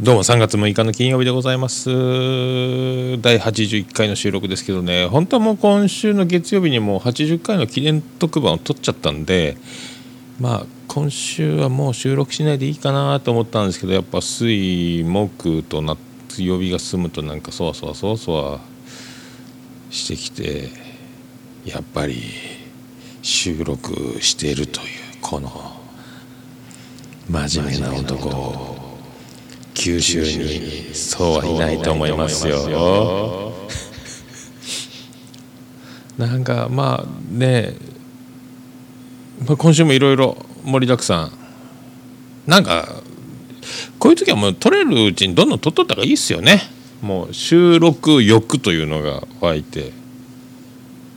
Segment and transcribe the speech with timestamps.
[0.00, 1.90] どうも3月6日の金曜日でございます。
[1.90, 5.08] 第81回の収録ですけどね。
[5.08, 9.56] 本当はもう今週の月曜日にもう80回の記念特番を撮っちゃったんで
[10.38, 15.96] まあ今週はもう収録しないでいいかなと思ったんですけどやっぱ水木とな
[16.38, 18.60] 曜日が進むとなんかそわそわそわそわ
[19.90, 20.68] してきて
[21.64, 22.22] やっぱり
[23.20, 24.86] 収録しているという
[25.20, 25.50] この
[27.28, 28.77] 真面目な男
[29.78, 33.54] 九州にそうはいないと思いますよ。
[36.18, 37.74] なんかまあね
[39.46, 41.30] まあ、今週もいろいろ盛りだくさん。
[42.50, 43.02] なんか
[44.00, 46.60] こういう時はもう撮れるうちにどんどん撮っとった方がいいっすよね。
[47.00, 49.92] もう収録欲というのが湧いて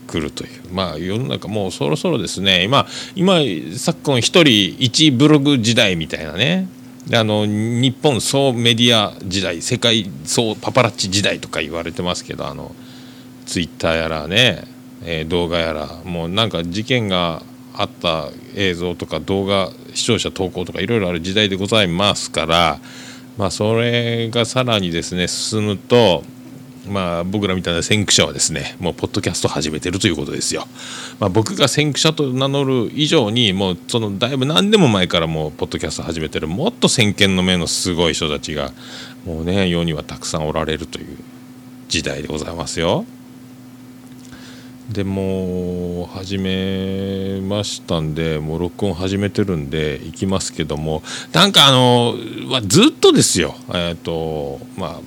[0.06, 0.50] くるという。
[0.72, 2.64] まあ世の中もうそろそろですね。
[2.64, 3.40] 今今
[3.76, 6.68] 昨今一人一ブログ時代みたいなね。
[7.14, 12.76] あの日本総メディア時代世界総パパラッチ時代とか言われてますけどあの
[13.46, 14.64] ツイッターやらね、
[15.04, 17.42] えー、動画やらもうなんか事件が
[17.74, 22.80] あった映像とか動画視聴者投稿とかいろいろある時代でございますから
[23.38, 26.24] まあそれがさらにですね進むと
[26.88, 30.66] まあ、僕らみたいな先駆者はですねもうポッドキャスト始めてるということですよ。
[31.20, 38.72] まあ、僕が先駆者と名乗る以上にもうそのだいぶ何でも前からもうポッドキャスト始めてるもっと先見の目のすごい人たちが
[39.26, 41.18] もうね世にはたくさんおられるという
[41.88, 43.06] 時代でございますよ。
[44.90, 52.16] でも始めましたんでもう録音始めてるんで行きますけどもなんかあの
[52.68, 55.00] ずっとですよえっ、ー、とまあ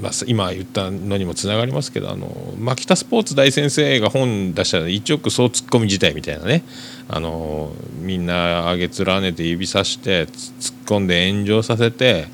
[0.00, 6.64] まあ、今言ったのにもつながりますけどあの牧田スポーツ大先生が本出したら一億総ツッコミ自体みたいなね
[7.08, 12.26] あのみんなあげつらねて指さして突っ込んで炎上させて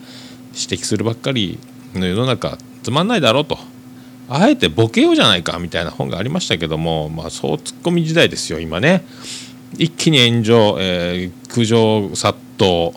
[0.55, 1.59] 指摘するばっかり
[1.95, 3.59] の世の中つまんないだろうと。
[4.31, 9.03] あえてボケようじゃないかみたいな本がありましたけども、まあ、総ツッコミ時代ですよ今ね。
[9.79, 12.93] 一気に炎上、えー、苦情殺到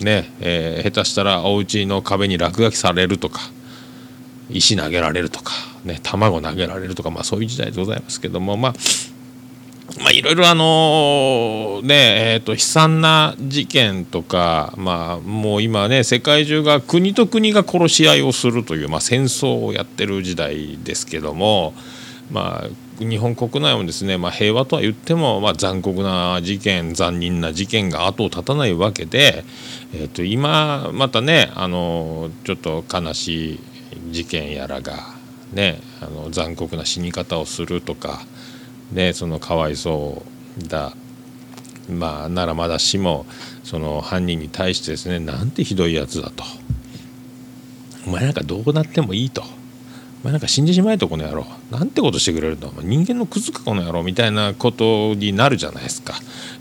[0.00, 3.40] ねえー、下手したらお家の壁に落書きされるとか。
[4.50, 5.52] 石投げられるとか、
[5.84, 8.74] ね、卵投げられるとか、まあ、そういう時代でございますけども、まあ、
[10.00, 21.72] まあ、いろいろあのねえーと、悲惨な事件とか、まあ、もう今ね世界中が国と国が殺し合いをするという、まあ、戦争をやってる時代ですけども、
[22.30, 29.44] まあ、日本国内もですね、まあ、平和とは言っても、まあ、残酷な事件残忍な事件が後を絶たないわけで、
[29.94, 33.60] えーと今またねあのちょっと悲しい
[34.10, 35.14] 事件やらが、
[35.52, 38.20] ね、あの残酷な死に方をするとか、
[38.92, 40.22] ね、そのかわいそ
[40.60, 40.94] うだ。
[41.88, 43.24] まあならまだしも
[43.64, 46.44] その犯人に対してですねなんてひどいやつだと。
[48.06, 49.42] お前なんかどうなってもいいと。
[49.42, 51.46] お前なんか死んでしまえとこの野郎。
[51.70, 56.14] なんてことしてくれるんだ人間のクズかこの野郎みたいなことになるじゃないですか。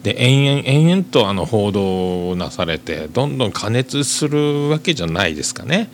[0.04, 5.90] で延々延々とあの報道なされてどんどん加熱するわけじゃないですかね。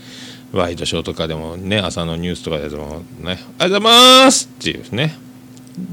[0.53, 5.18] ワイドショーとかでもね朝のニュースとかでもね「ありがとうございます!」っていうね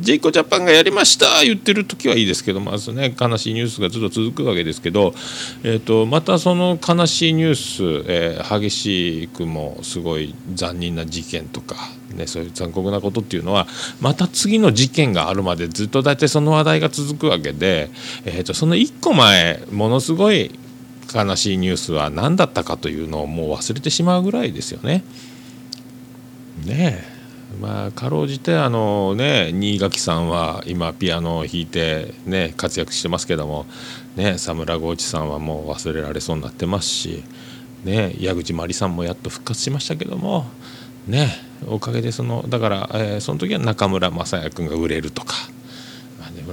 [0.00, 5.14] ジェイコジャパンがやりました言ってる時はいいですけどまずね悲しいニュースがずっと続くわけですけど、
[5.62, 11.76] えーと、またその悲しいニュース、えー、激しくもすごい残忍な事件とか、
[12.14, 13.66] ね、そういう残酷なことっていうのは
[14.00, 17.90] また次の事件があるまでずっと大体その話題が続くわけで、
[18.26, 20.50] えーとその1個前ものすごい
[21.16, 25.04] 悲しいニュースは何だったかというのをもう忘れてしまうぐらいですよね。
[26.64, 27.20] ねえ
[27.60, 33.66] まあかろうじてあのね新垣さんは今ピアノを弾いてね活躍してますけども
[34.16, 37.24] ね佐村豪一さんはもう忘れられそうになってますし
[37.84, 40.46] ね矢口真理さんもやっと復活しましたけども
[41.06, 41.28] ね
[41.66, 45.34] おかげでそのだから、えー、その時は中村雅也君が売れるとか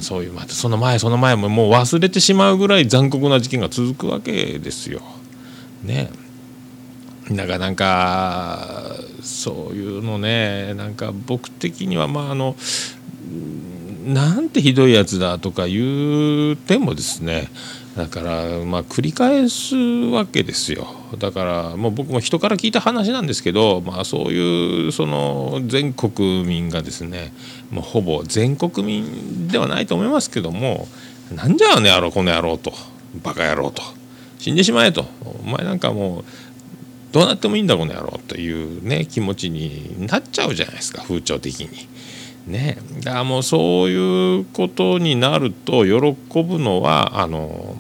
[0.02, 5.02] そういうまたその前その前ももう忘れてしまうぐらい残酷な事件が続くわけですよ。
[5.84, 6.10] ね
[7.32, 12.56] だからなかそういうのねなんか僕的にはまああの
[14.06, 17.50] なんてひどいやつだとか言うてもですね
[17.98, 27.34] だからまあ繰り返すわけですよだからもう僕も人から聞いた話なんですけど、まあ、そういうその全国民がですね
[27.72, 30.88] もうほぼ全国民ではないと思いますけども
[31.36, 32.72] なんじゃあの野郎この野郎と
[33.24, 33.82] バカ野郎と
[34.38, 35.06] 死んでしまえと
[35.44, 36.24] お前なんかもう
[37.12, 41.70] どうなってもいいんだこの野郎というね気持ちになっちゃうじゃないですか風潮的に。
[42.48, 47.76] ね、だからもうそういうことになると喜ぶのはあの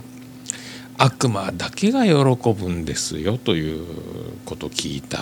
[0.97, 2.13] 悪魔だけが喜
[2.53, 3.85] ぶんですよという
[4.45, 5.19] こと聞いた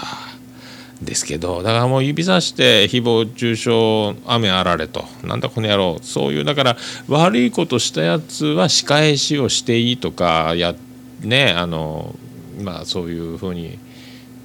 [1.01, 6.77] ですけどだからもう指さして誹謗中傷雨あられとなんだこの野郎そういうだから
[7.07, 10.73] 悪いことしたやつは仕返しをしていいとかや
[11.21, 12.15] ねあの
[12.61, 13.77] まあそういうふうに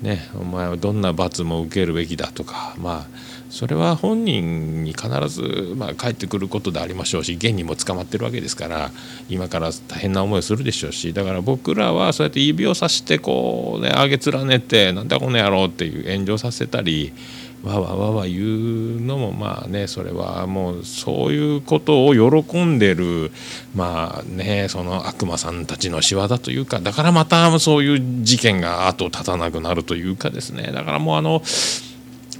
[0.03, 8.91] ねお前はどんな罰も受けるべきだとかまあそれは本人に必ず、まあ、帰ってくることでありましょうし現にも捕まってるわけですから
[9.29, 17.13] 今から大変な思いをするでしょうしだから僕らはそうやって指をさしてこうね上げ連ねてなんだこの野郎っていう炎上させたり
[17.63, 23.33] わわわわ言うのもまあねそれはもうそういうことを喜んでる
[23.75, 31.43] まあねその悪魔さんたちの仕業というかだからまたそういう事件が後を絶たなくなるというかですねだからもうあの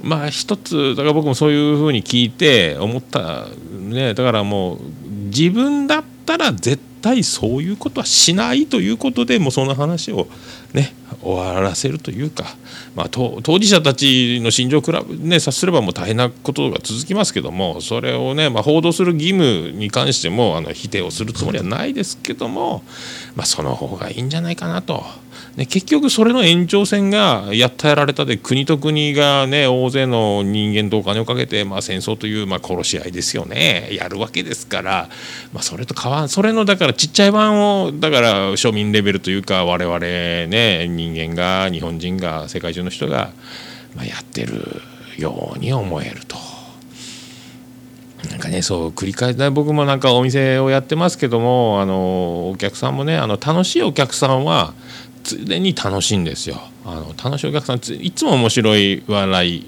[0.01, 4.79] まあ一つだから僕もそういうふうに聞いて思ったねだからもう
[5.27, 10.27] 自分だったら絶対そういうことはしないということでもうその話を
[10.73, 12.45] ね終わらせるというか、
[12.95, 22.83] まあ、当事者たちの心情比べね察すればもう大変なことが続きますけどもそれをね、まあ、報道する義務に関してもあの否定をするつもりはないですけども、
[23.35, 25.03] まあ、その方がいいんじゃないかなと。
[25.57, 35.09] ね、結局それの延長線がやったやられたで国と国がね大勢の人間とお金をかけて、まあ、戦争という、まあ、殺し合いですよねやるわけですから、
[35.51, 43.31] まあ、それと変わんそれのだからちっちゃい版をだから庶民レベルというか我々ね人間が日本人が世界中の人が、
[43.93, 44.81] まあ、やってる
[45.17, 46.37] ように思えると。
[48.29, 54.73] なんかねそう繰り返し僕もなんかお店をやってますけどもあのお客さんもねあの楽しいお客さんは
[55.23, 59.65] 常に楽しいんですよあの楽しいお客さんいつも面白い笑い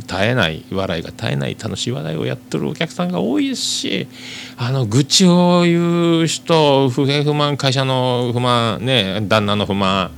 [0.00, 4.08] 絶えない笑いが絶えない楽しい話題をやってるお客さんが多いですし
[4.56, 10.10] あの愚痴を言う人不平不満会社の不満ね旦那の不満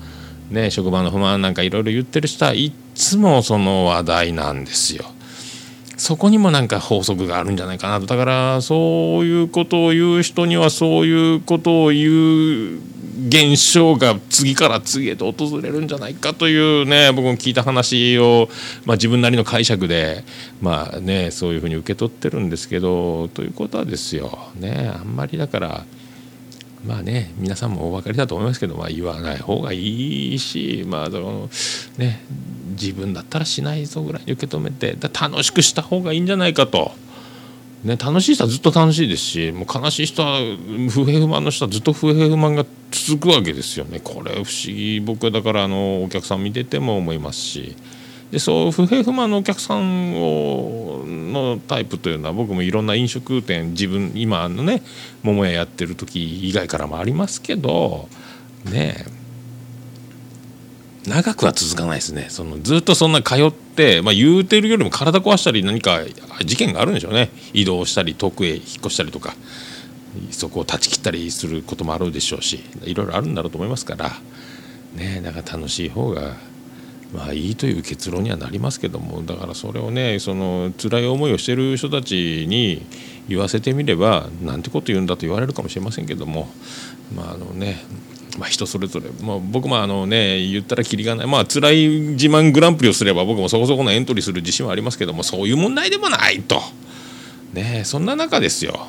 [0.50, 5.04] ね職場の不満なんかいろいろ言ってる人はいつもその話題なんですよ。
[5.96, 12.80] そこにもなんか法則があるんじゃないかなとだからそういうことを言う人にはそういうことを言う
[13.26, 18.48] 現象が次から次へと訪れるんじゃないかというね僕も聞いた話を、
[18.84, 20.24] まあ、自分なりの解釈で
[20.60, 25.84] まあねそういうふうに受け取ってるんですけどということはですよねあんまりだから
[26.86, 31.50] まあね皆さんもお分かりだと思いますけど、まあ、言わない方がいいしまあその
[31.96, 32.20] ね
[32.70, 36.92] 自分だったらしないぞぐらいに受け止めて楽しくした方がいいんじゃないかと。
[37.84, 40.40] ね、楽しい人はずっと楽しいですしもう悲しい人は
[40.90, 44.00] 不平不満の人はずっと不平不満が続くわけですよね。
[44.00, 45.00] これ不思議。
[45.00, 47.76] 僕はだからあのお客さん見てても思いますし。
[48.30, 54.82] でそう不平不満のお客さんをのタイプというのは僕もいろんな飲食店自分今のね
[55.22, 58.06] 桃屋やってる時以外からもありますけど
[58.66, 59.18] ねえ
[61.08, 62.26] 長くは続かないですね。
[62.28, 63.67] そのずっとそんな通って、
[64.02, 66.00] まあ、言うてるよりも体壊したり何か
[66.44, 67.30] 事件があるんでしょうね。
[67.52, 69.34] 移動したり遠くへ引っ越したりとか
[70.30, 74.10] そこを断ち切ったりすることもあるでしょうしいろいろあるんだろうと思いますから
[74.94, 76.36] ねだから楽しい方が
[77.12, 82.84] まあいいという結論にはなりますけどもだからそれをねその辛い思いをしてる人たちに
[83.28, 86.48] 言わせてみればなんてこと言うんだと言われるかもしれませんけども
[87.14, 87.78] まああのね
[88.38, 91.26] まあ、人それぞれ、まあ、僕もあのね言ったらきりがない。
[91.26, 96.62] まあ辛い自慢グランプリをすれば僕もそこそこのエントリーする自信はありますけどもそういう問題でもないと。
[97.52, 98.86] ねそんな中ですよ、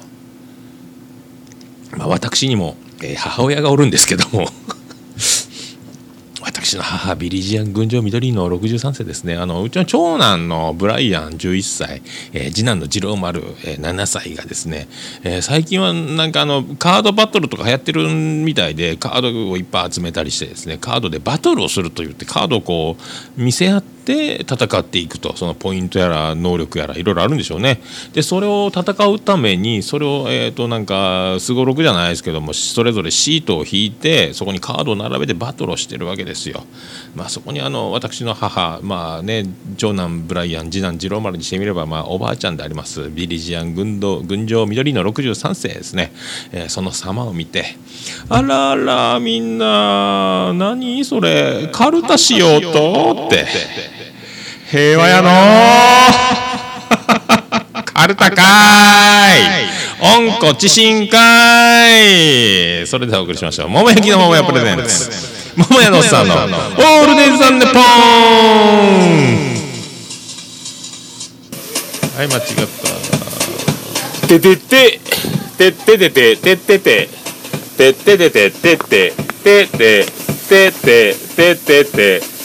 [1.98, 4.48] まあ、私にも、えー、母親がおるんですけども。
[6.62, 9.38] 私の母ビリジアン群青緑の63世ですね。
[9.38, 12.01] あのうちの長男のブライアン11歳、
[12.34, 14.89] えー、次男の次郎丸、えー、7歳がですね、
[15.24, 22.98] えー、最近はなんかあのカードバトルとか流行ってるみたいでカードをいっぱい集めたりしてですねカードでバトルをすると言ってカードをこ
[23.38, 25.36] う見せ合ってて戦っていくと。
[25.36, 27.82] そのポイントやら能力やらいろいろあるんでしょうね。
[28.13, 36.63] でそれを戦うためにそれをえっ、ー、となんかすごろくじゃないですけどもそれぞれシートを引いてそこにカードを並べてバトルをしてるわけですよ。
[37.15, 39.46] まあそこにあの私の母まあね
[39.77, 46.12] 長男ブライアン次男次郎丸にしてみればまあおばあちゃんでありますビリジアン軍道群青緑の63世ですね、
[46.51, 47.77] えー、その様を見て
[48.29, 53.27] あらあらみんな何それカルタしようと？
[53.27, 53.99] って。
[54.72, 55.30] 平和やの
[57.86, 58.44] カルタか
[59.36, 59.40] い
[60.00, 61.18] 温故知新か
[61.90, 63.70] いそれではお送りしましょう。
[63.70, 65.10] 桃焼きの桃屋プレゼンツ。
[65.58, 66.36] 桃屋のおっさんの。
[66.36, 66.44] オー
[67.08, 67.80] ルデイズ・ザ・ネポーン。
[72.16, 72.44] はい間違っ
[74.22, 74.28] た。
[74.28, 75.00] ててて
[75.58, 77.10] ててててて。
[77.76, 78.52] てててて。
[78.52, 78.78] ててて。
[78.78, 79.14] てててて。
[79.44, 79.66] て
[80.46, 81.16] てて。
[81.36, 82.38] ててて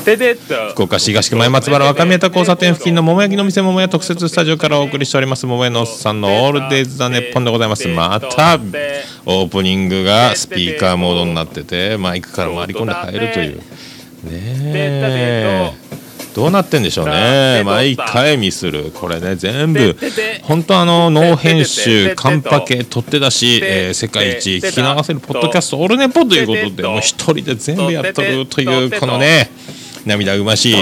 [0.00, 7.86] 福岡市東区前松原若宮田交差点付近の桃焼きの店桃屋特設スタジオからお送りしております桃屋のおっさんのオールデイズ・ザ・ネッポンでございます。
[7.88, 13.56] またオープニングがスピーカーモードになっててマイクから回り込んで入るという。
[13.56, 13.62] ね
[14.30, 15.72] え。
[16.34, 17.62] どうなってんでしょうね。
[17.64, 18.92] 毎回ミスる。
[18.92, 19.96] これね全部。
[20.44, 29.50] 本当あのノー編集カンパケ取って出し、えー、世界一聞き流せるポッドキャストオルネポということでもう一人で全部やっとるというこのね
[30.06, 30.74] 涙ぐましい。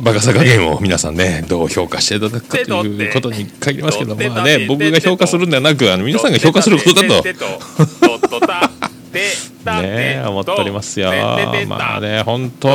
[0.00, 7.24] バカさ加減を皆さんねどう評価していただくかということに限りますけどまあね僕が評価するんではなくあの皆さんが評価することだと。
[9.64, 11.10] ね思っておりますよ。
[11.68, 12.68] まあね本当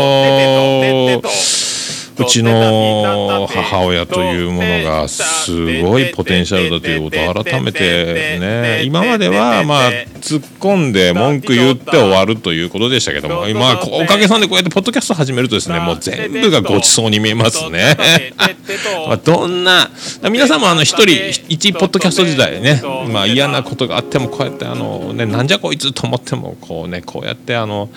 [2.19, 17.95] うちの母親というものがすごいポテンシャルだということを改めてね今まではまあ突っ込んで文句言って終わるということでしたけども今おかげさんでこうやってポッドキャスト始めるとですねもう全部がごちそうに見えますね。
[19.07, 19.89] まあどんな
[20.29, 27.89] 皆さんもあの一人一ポッドキャスト時代ねまあ嫌なことがあってもこうやってあのねなんじゃこいつと思ってもこうねこうやってあの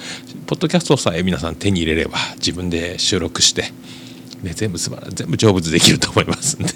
[0.46, 3.72] ポッドキャストさえ皆さん手に入れれば自分で収録して
[4.42, 6.72] ね、全部素晴ら全部成仏できると思いますんで。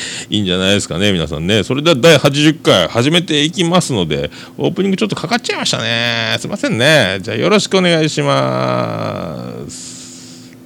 [0.30, 1.64] いいんじゃないですかね皆さんね。
[1.64, 6.36] それでは第80回始めていきますのでオープニングちょっとかかっちゃいましたね。
[6.38, 7.18] すいませんね。
[7.22, 10.56] じゃあよろしくお願いします。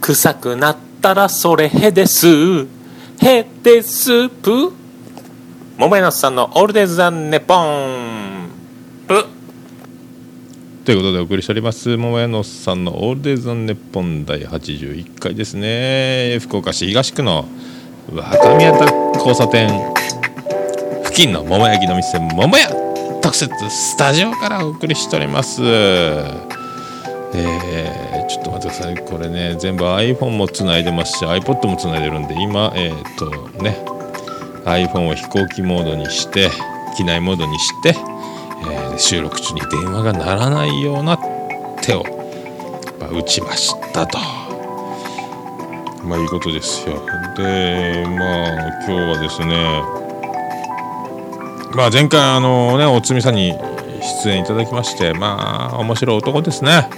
[0.00, 2.26] 臭くなったらそれへです。
[3.22, 4.72] へですぷ。
[5.76, 8.48] 桃屋のさんのオールデイズ・ザ・ネポン
[9.06, 9.39] ぷ。
[10.84, 16.38] ということでお送りしております桃屋のさんのオールデイズ・ン・ネッポン第81回ですね。
[16.40, 17.44] 福岡市東区の
[18.10, 19.68] 若宮田交差点。
[21.04, 22.70] 付近の桃焼きの店桃屋
[23.20, 25.60] 特設スタジオからお送りしております。
[25.62, 28.96] えー、ちょっと待ってください。
[29.04, 33.30] これね全部 iPhone もつないでますし iPod もつないでるんで今えっ、ー、と
[33.62, 33.76] ね
[34.64, 36.48] iPhone を飛行機モードにして
[36.96, 37.94] 機内モードにして、
[39.00, 41.18] 収録中に電話が鳴らないような
[41.82, 42.04] 手を、
[43.00, 44.18] ま、打ちましたと。
[46.04, 46.94] まあいいことですよ。
[47.36, 48.48] で、まあ
[48.86, 49.82] 今日はですね、
[51.74, 53.54] まあ前回あのね、おつみさんに
[54.22, 56.88] 出演いただきまして、まあ面白い男ですね。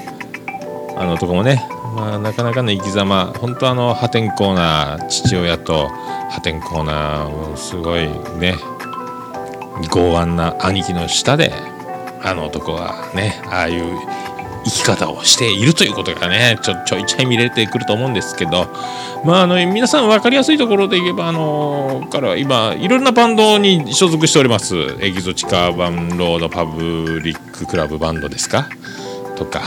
[0.97, 5.89] あの男もね、まあなかなかの生き様、本当あの破天荒な父親と
[6.31, 8.57] 破天荒な、すごいね、
[9.91, 11.72] 剛腕な兄貴の下で
[12.25, 13.85] あの男はねああいう
[14.65, 18.69] 生き方をしているということがねちょちょいちょい見れてくると思うんですけど
[19.25, 24.77] まああの皆さん分かりやすいところで言えばあの彼は今いろんなバンドに所属しております。
[25.01, 28.69] エキゾチカバンロードパブリッククラブバンドですか？
[29.37, 29.63] とか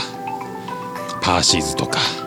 [1.20, 2.25] パーシーズとか。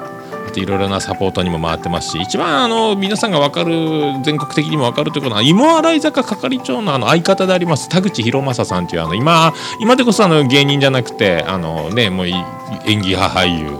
[0.58, 13.79] いろいろなサポートにも回ってますし一番あの皆さんが分かる全国的にも分かるということは芋洗坂係長のあの相方であります田口博正さんというあの今今でこそあの芸人じゃなくてあの、ね、もう演技派俳優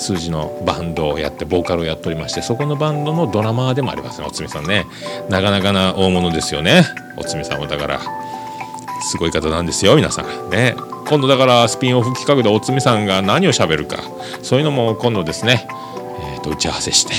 [0.00, 4.86] 数字のバンドをやってボーカルをやっておりましてそこのバンドのドラマーでもありますねおつみさんね。
[5.28, 6.84] なかなかな大物ですよね。
[7.16, 8.00] おつみさんはだから
[9.02, 10.50] すごい方なんですよ皆さん。
[10.50, 10.74] ね。
[11.06, 13.98] 今度だからスピンオフ企画でおつみさんが何をしゃべるか。
[14.42, 15.66] そういうのも今度ですね、
[16.34, 17.14] えー、と打ち合わせして。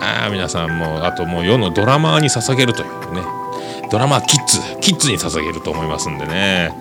[0.00, 3.22] あ皆さんもあともう世のドラマーに捧げるというね。
[3.90, 6.72] ドラマーキッズキッズに捧げると思いますんでね。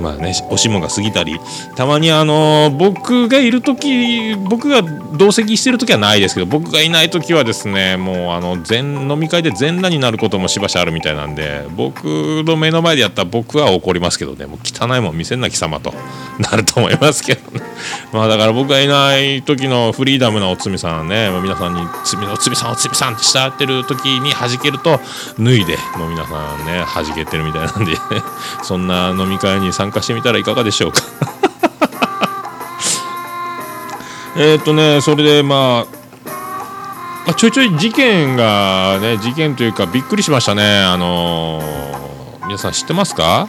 [0.00, 1.38] まあねおしもが過ぎたり
[1.76, 15.92] たまにあの僕がいる時僕が同席してる時はないですけど僕がいない時はですねもうあの全飲み会で全裸になることもしばしあるみたいなんで僕の目の前でやったら僕は怒りますけどねもう汚いもん見せんな貴様と
[16.38, 17.72] なると思いますけどね。
[18.12, 25.00] まあだから僕がいない時のフリーダムなおつみさんね、ま、皆さんにつみおつみさんおつみさんって慕ってる時に弾けると
[25.38, 27.92] 脱いでもう皆さんね弾けてるみたいなんで
[28.62, 31.00] そんな飲み会に参加してみたらいかがでしょうか。
[34.38, 35.86] えっとねそれでま
[37.26, 40.84] あちょいちょい事件がね事件というかびっくりしましたね。
[40.84, 43.48] あのー、皆さん知ってますか？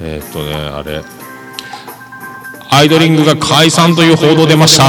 [0.00, 1.04] えっ、とねあれ
[2.70, 4.84] アイドリングが解散という報道出ました。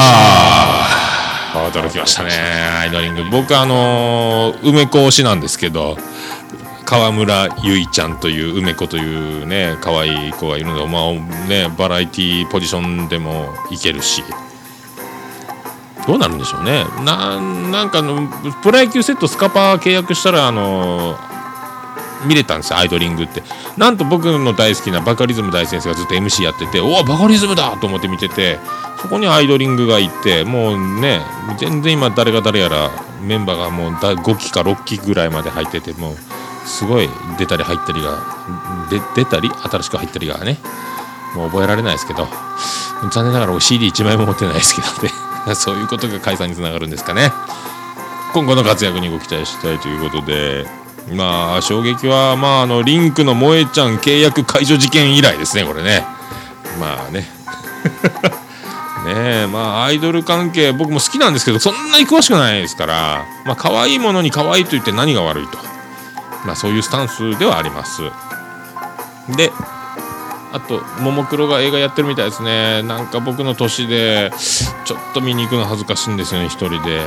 [1.73, 2.31] 驚きましたね。
[2.79, 3.25] アイドリング。
[3.29, 5.97] 僕あのー、梅子推しなんですけど
[6.87, 11.11] 川村ゆいちゃんという梅子というね可愛い子がいるので、まあ
[11.47, 14.23] ね、バラエティポジションでもいけるし。
[16.07, 16.85] どうなるんでしょうね。
[17.03, 18.29] ななんかの
[18.63, 21.17] プロ野球セットスカパー契約したらあの
[22.25, 23.43] 見れたんですよアイドリングって。
[23.75, 28.59] なんと僕の大好きなバカリズム大先生がずっと MC やってておおバカリズムだと思って見てて
[29.01, 31.19] そこにアイドリングがいてもうね
[31.59, 32.89] 全然今誰が誰やら
[33.21, 36.15] メンバーがもう5期か6期ぐらいまで入っててもう
[36.67, 37.09] すごい
[37.39, 38.19] 出たり入ったりが
[39.15, 40.59] 出たり新しく入ったりがね
[41.35, 42.27] もう覚えられないですけど
[43.11, 45.11] 残念ながら CD1 枚も持ってないですけどね。
[45.55, 47.31] そういうことが解散につながるんですかね。
[48.33, 50.67] 今後の活躍にご期待したいということで
[51.13, 56.05] まあ衝撃はまああのリンクの萌えちゃん契約解除事件以来ですねこれね。
[56.79, 57.29] まあね。
[59.05, 65.76] ねまあアイドル関係僕も好きなんですけどそんなに詳しくないですからまあ可愛いものに可愛いと言って何が悪いと。
[66.47, 68.01] まあ、そういうスタンスではあります。
[69.35, 69.51] で
[70.53, 72.81] あとももクロが映画やってるみたいですね。
[72.83, 74.31] なんか僕の年で
[74.85, 77.01] ちょっと見に行くの恥ずかしいんですよね1人で、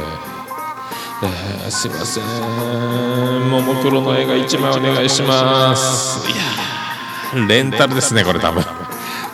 [1.22, 3.50] えー、すいません。
[3.50, 6.30] ももクロの映画1枚お願いします。
[6.30, 6.34] い
[7.40, 8.62] やレンタルですねこれ多分。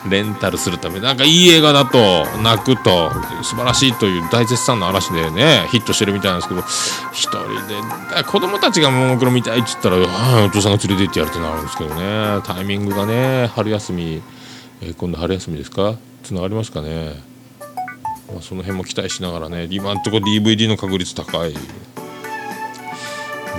[0.09, 3.11] レンタルするためなんかいい映画だと泣くと
[3.43, 6.61] 素晴らしいという大絶賛の嵐でねヒットしてるみたいなんですけど
[7.13, 9.97] 一人で子供たちがももクロ見たいって言ったら、
[10.45, 12.41] お父さんが連れて行ってやるってなるんですけどね。
[12.45, 14.23] タイミングがね春休み、
[14.81, 15.97] えー、今度春休みですか？
[16.23, 17.23] つながりますかね、
[18.33, 21.53] まあ、その辺も期待しながらね今んとこ DVD の確率高い。
[21.53, 21.59] ね。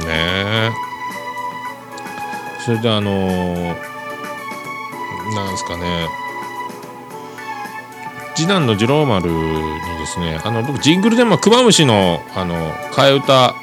[0.08, 0.72] え
[2.66, 3.76] それであのー、
[5.34, 6.08] なんですかね。
[8.38, 9.40] 次男の次郎丸に
[9.98, 13.56] ですねあの僕ジングルでもクマムシのあの替え歌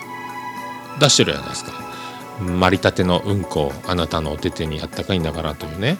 [0.98, 1.72] 出してるじゃないですか
[2.42, 5.96] 「まりたてのうんこあなたのお手手にあったかいんだから」というね。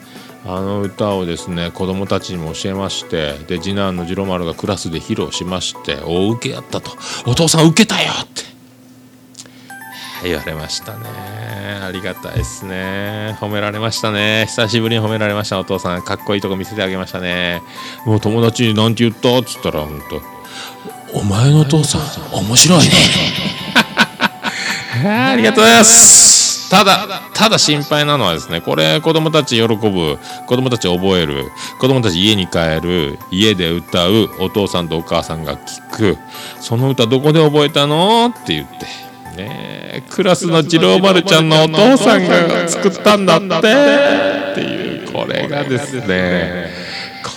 [0.47, 6.91] あの歌をですね子供たちにも教えましてで次男の次郎丸がクラスで披露しまして大受けやったと
[7.25, 8.54] 「お父さん受けたよ!」って。
[10.25, 11.07] 言われましたね。
[11.83, 13.37] ありがたいですね。
[13.41, 14.47] 褒められましたね。
[14.49, 16.03] 久しぶりに褒められましたお父さん。
[16.03, 17.63] かっこいいとこ見せてあげましたね。
[18.07, 19.39] もう友達に何て言った？
[19.39, 20.23] っつったら本当
[21.19, 22.03] お前のお父さん
[22.45, 22.85] 面白いね。
[25.05, 26.71] ありがとうございます。
[26.71, 36.19] ただただ心配なのはですねこれ子供たち喜ぶ子供たち覚える子供たち家に帰る家で歌うお父さんとお母さんが聞く
[36.61, 38.27] その歌どこで覚えたの？
[38.27, 38.87] って言って
[39.37, 40.05] ね。
[40.11, 43.47] クラスの次郎丸ちゃんのお父さんが作ったんだって。
[43.57, 46.71] っていうこれがですね。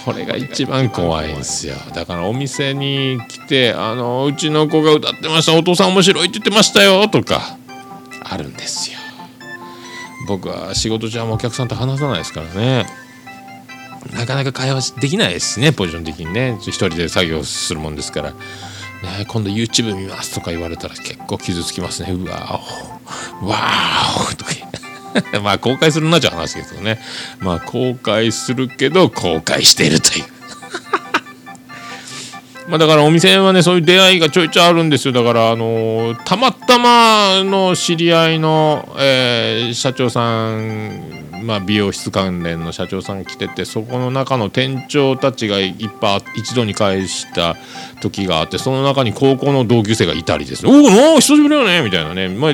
[0.05, 1.75] これが一番怖いんですよ。
[1.93, 5.53] だからお店に来てあのうちの子が歌ってました。
[5.53, 7.07] お父さん面白いって言ってましたよ。
[7.07, 7.57] とか
[8.23, 8.97] あるんですよ。
[10.27, 12.85] 僕は仕事中はお客さんと話さないですからね。
[14.13, 16.57] なかなか会話できないですねポジション的にね。
[16.61, 18.33] 一人で作業するもんですから。
[19.03, 22.11] ね、今度 YouTube 見ますとか言われたら結構傷つきますね。
[22.11, 22.59] うわ
[23.41, 23.57] お、わ
[24.31, 24.51] おとか
[25.41, 26.99] まあ公開するなっちゃう話ですけどね。
[27.39, 30.25] まあ公開するけど公開しているという
[32.69, 47.55] まあだからお店はねそういう出会いがちょいちょいあるんですよだからあのー、たまたまの知り合いの、えー、社長さんまあ、美容室関連の社長さんが来ててそこの中の店長たちがいっぱい一度に返した
[48.01, 52.53] 時があってその中に高校の同級生がいたりですね「おお久しぶりだね」みたいなね、まあ、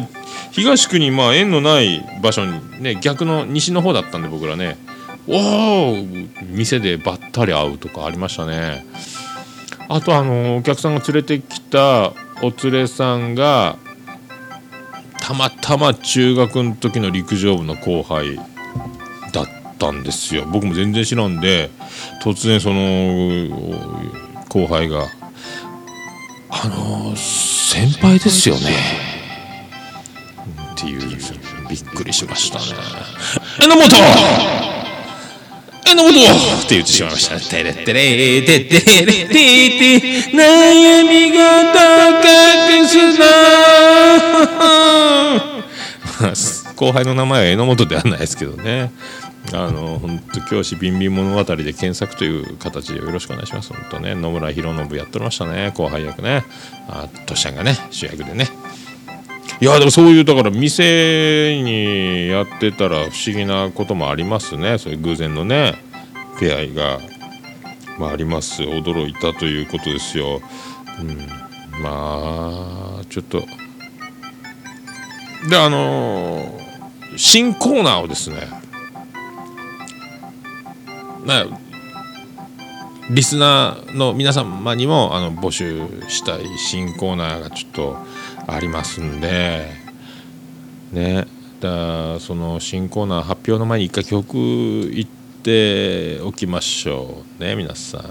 [0.52, 4.78] 東区にまあ縁のない場所にね逆の西の方だったんで僕らね。
[5.26, 5.96] おお
[6.42, 8.86] 店でばったり会うとかありましたね。
[9.88, 13.78] あとあのお客さんが連れてきたお連れさんが
[15.22, 18.38] たまたま中学の時の陸上部の後輩
[19.84, 21.70] ったんですよ僕も全然知らんで
[22.24, 23.50] 突然その
[24.48, 25.08] 後輩が
[26.50, 28.62] 「あの先輩ですよね」
[30.74, 31.02] っていう
[31.70, 32.66] びっくりしましたね。
[33.60, 33.84] 榎本
[35.86, 36.16] えのって
[36.76, 37.38] 言ってしまいました。
[37.40, 39.36] てれてれててれてて
[40.32, 42.24] 悩みが高
[42.82, 43.26] くすな
[46.76, 48.92] 後輩の名前は榎本ではないですけどね。
[49.52, 53.74] あの本当教師ビンビン物語で検索という形でよろしくお願いします。
[53.74, 56.44] 本当ね野村弘信やってましたね後輩役ね。
[56.88, 58.48] あとしゃんがね主役でね。
[59.62, 65.76] いやでもそういうだから店にやってたら不思議なこともありますねそういう偶然のね
[66.40, 67.00] 出会いが、
[67.98, 70.42] まあ、あります驚いたということですよ、
[71.00, 71.18] うん、
[71.82, 73.44] まあちょっと
[75.50, 76.60] であの
[77.16, 78.63] 新コーナーをですね
[81.26, 81.46] な
[83.10, 87.98] リスナーの皆様にもあの募集したい新コーナーがちょっと
[88.48, 89.70] ありますんで
[90.92, 91.28] ね。
[91.60, 95.08] だその新コーナー発表の前に一回曲いっ
[95.44, 98.04] ておきましょうね皆さん。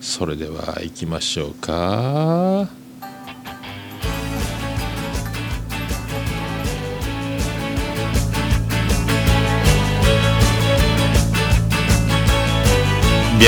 [0.00, 2.87] それでは行きましょうか。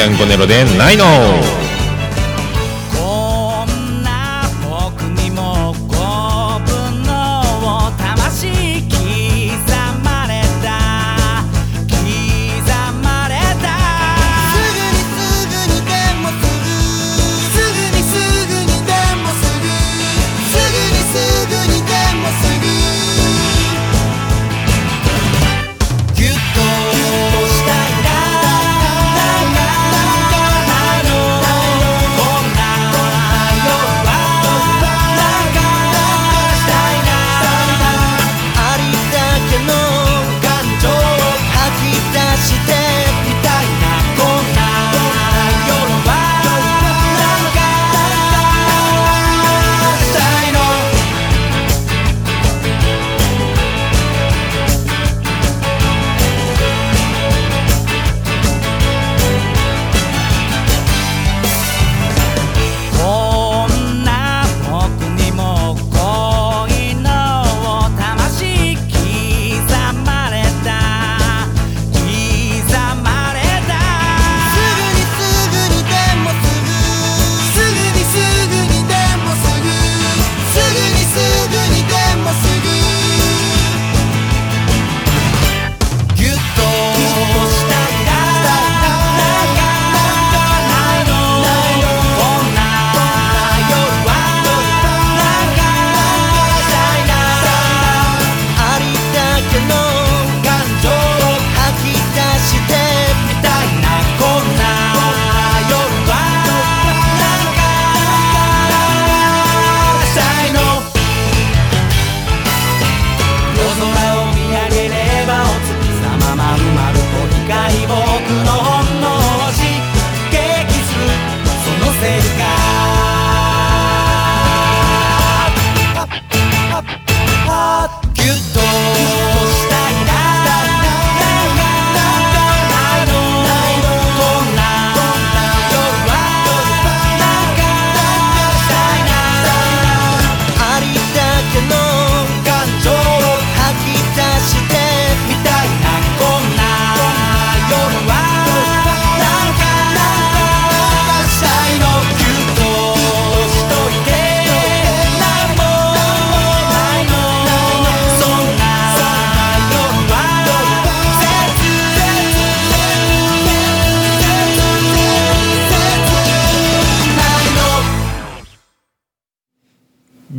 [0.02, 1.69] アンコネロでないの。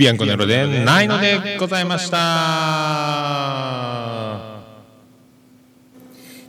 [0.01, 2.17] ビアンコネロでないのでございました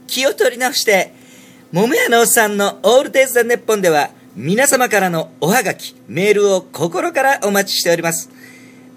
[0.06, 1.12] 気を取り直して、
[1.70, 8.30] 桃屋のおっさんのオールデイズ・ザ・ネッポンでは、皆様からのおはがき、メールを心からお待ちしております。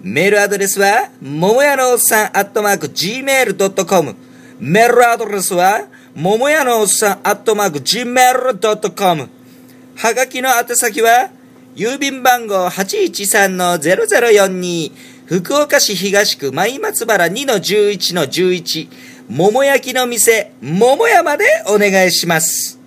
[0.00, 4.14] メールアドレスは、桃屋のおっさん、アットマーク、gmail.com。
[4.60, 9.28] メールアドレスは、桃屋のおっさん、アットマーク、gmail.com。
[9.96, 11.30] はがきの宛先は、
[11.76, 14.92] 郵便番号813-0042、
[15.26, 18.88] 福岡市東区前松原2-11-11、
[19.28, 22.80] 桃焼きの店、桃屋までお願いします。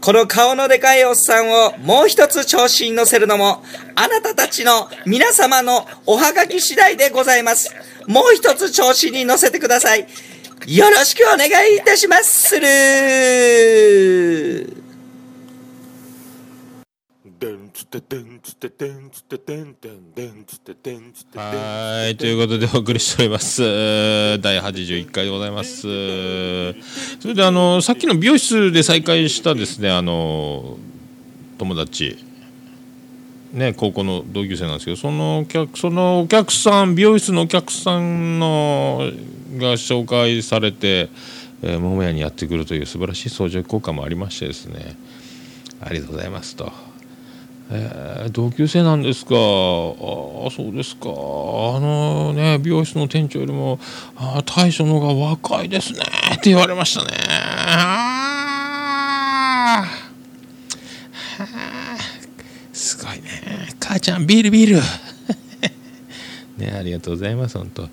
[0.00, 3.62] この顔のでかいおっさんをもう一つ調子に乗せるのも、
[3.96, 7.70] あなたたちの皆様のおはがき次第でございます。
[8.06, 10.06] もう一つ調子に乗せてください。
[10.68, 12.66] よろしくお願いいたしまする。
[17.88, 23.62] でんつってでんつってでんつってでんでんでんつってでんつってんはいということでお送りしております。
[23.62, 25.82] 第81回でございます。
[25.82, 30.76] それであのさっきの美容室で再会したですねあの
[31.58, 32.18] 友達。
[33.52, 39.10] ね高校の同級生なんですけどそのお客そのお客さん美容室のお客さんの
[39.58, 41.08] が紹介されて、
[41.62, 44.96] えー桃屋にやってくるという素晴らしい相乗効果もありましてですね。
[45.80, 46.72] ありがとうございますと。
[47.70, 49.40] えー同級生なんですかああ
[50.50, 51.08] そうですか。
[51.08, 51.12] あ
[51.80, 53.78] のね美容室の店長よりも
[54.16, 56.00] あー大将の方が若いですね。
[56.34, 57.10] って言われましたね。
[57.28, 58.16] あ
[61.38, 61.46] あ
[62.72, 63.68] すごいね。
[63.80, 64.82] 母ちゃんビールビール。
[66.58, 67.88] ねありがとうございます本当。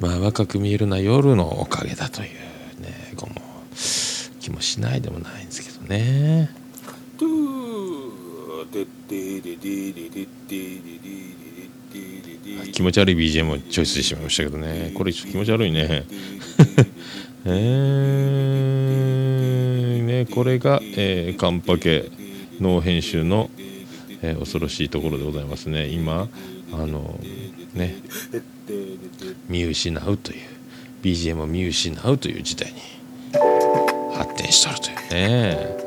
[0.00, 2.28] まあ若く見えるのは夜のおかげだという
[2.82, 3.34] ねこの
[4.40, 6.50] 気もしないでもないんですけどね
[12.72, 14.92] 気持ち悪い BGM をチョイスしてしまいましたけどね。
[14.94, 16.04] これ気持ち悪いね。
[17.46, 22.10] えー、ねこれが、えー、カンパケ
[22.60, 25.86] ノー編集の、えー恐ろしいところでございますね。
[25.86, 26.28] 今
[26.72, 27.18] あの
[27.74, 27.96] ね
[29.48, 30.38] 見失うという
[31.02, 32.80] BGM を見失うという事態に
[34.14, 35.77] 発展しとるというね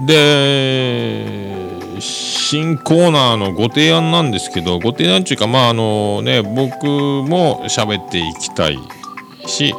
[0.00, 8.78] で新コーナーのご提案なんですけどご提案というかまああのね僕も喋っていきたい
[9.46, 9.74] し、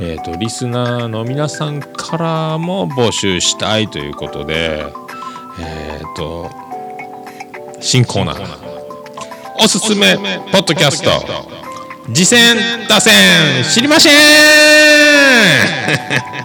[0.00, 4.84] えー、とリスナーの皆さんからも募集したいということで
[5.58, 6.50] えっ、と
[7.80, 8.66] 新コーナー。
[9.58, 10.22] おすすめポ
[10.58, 11.10] ッドキャスト。
[12.12, 14.12] 次戦打線知りません。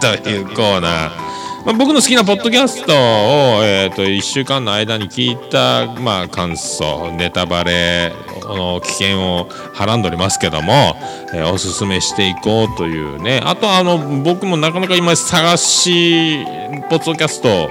[0.00, 1.21] というコーナー。
[1.64, 10.72] まあ、僕の好きなポッドキャストを、えー、と1週間の間に聞いた、まあ、感想ネタバレの危険をはらんでおりますけども、
[11.32, 16.44] えーおすすめしていこうというねあとあの僕もなかなか今探し
[16.90, 17.68] ポッドキャスト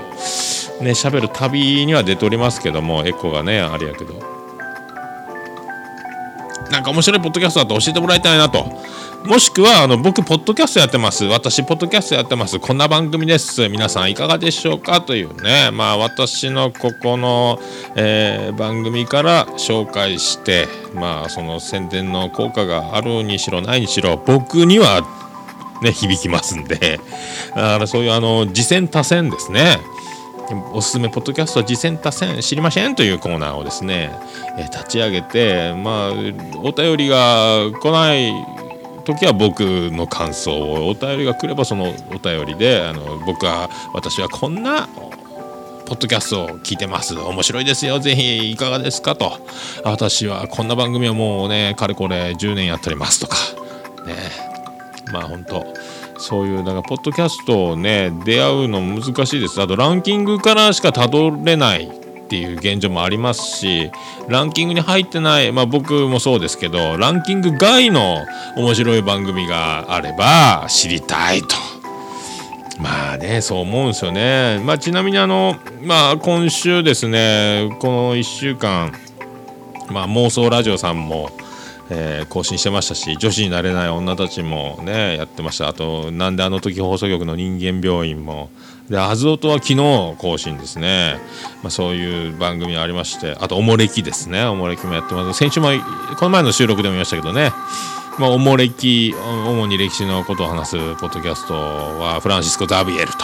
[0.83, 4.13] ね喋る旅には出ておりますけどもエコがねあれやけど
[6.71, 8.65] なんか面白いポッドキャストだと教えてもらいたいなと。
[9.25, 11.25] もしくは、あの、僕、ポッドキャストやってます。
[11.25, 12.59] 私、ポッドキャストやってます。
[12.59, 13.69] こんな番組です。
[13.69, 14.99] 皆さん、いかがでしょうか？
[15.01, 17.59] というね、まあ、私のここの、
[17.95, 25.01] えー番組から紹介して、まあ、その宣伝の効果があるにしろ、ないにしろ、僕には、
[25.83, 26.99] ね、響きますんで、
[27.55, 29.77] だからそういう、あの、次戦多戦ですね。
[30.73, 34.11] おすすめポッドキャスト次戦多戦知りませんというコーナーをですね、
[34.57, 36.11] えー立ち上げてまあ
[36.61, 38.33] お便りが来ない
[39.01, 39.61] 時は僕
[39.91, 44.87] の感想をお便りが来ればそのお便りであの僕は私はこんな
[45.85, 47.15] ポッドキャストを聞いてます。
[47.19, 47.99] 面白いですよ。
[47.99, 49.15] ぜひいかがですか？
[49.15, 49.33] と。
[49.83, 53.35] 私はこんな番組をもうねかれこれ10年やっておりますとか。
[54.05, 54.15] ね。
[55.11, 55.65] まあ本当
[56.17, 59.61] そういうだかポッドキャストをね出会うの難しいです。
[59.61, 61.91] あとランキングからしかたどれない
[62.31, 63.91] っていう現状もありますし
[64.29, 71.47] ランキングに入ってないまあ僕もそうですけどランキング外の面白い番組があれば知りたいと。
[72.79, 74.61] まあねそう思うんですよね。
[74.63, 78.93] まあちなみにあのまあ今週ですねこの1週間
[79.89, 81.31] まあ妄想ラジオさんも、
[81.89, 88.49] えー更新してましたし女子になれない女たちもねやってましたあとなんであの時放送局の人間病院も
[88.89, 89.75] でアズオトは昨日
[90.17, 91.15] 更新ですね、
[91.63, 94.43] まあ、そういう番組ありましてあとおもれきですね。
[94.43, 95.37] おもれきもやってます。
[95.37, 95.69] 先週も
[96.17, 97.51] この前の収録でも言いましたけどね。
[98.19, 103.17] まあ、おもれき主に歴史のことを話すポッドキャストはフランシスコ・ザビエルと。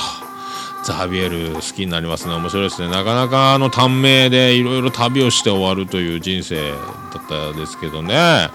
[0.85, 2.33] ザビエル好きになりますね。
[2.35, 2.89] 面白いですね。
[2.89, 6.77] なかなかあの短命でいろいろ旅をして終わるという人生だ
[7.19, 8.49] ったですけどね。